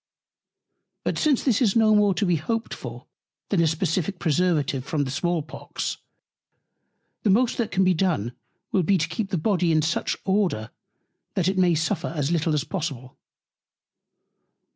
[1.03, 3.05] But since this is no more to be hoped for,
[3.49, 5.97] than a Specific Preservative from the Small Pox;
[7.21, 8.31] the most that can be done,
[8.71, 10.71] will be to keep the Body in such Order,
[11.35, 13.15] that it may suffer as little as possible.